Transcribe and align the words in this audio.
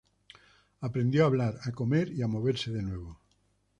Aprendió 0.87 1.21
a 1.21 1.27
hablar, 1.27 1.59
a 1.63 1.71
comer 1.81 2.11
y 2.11 2.23
a 2.23 2.27
moverse 2.27 2.71
de 2.71 2.81
nuevo. 2.81 3.19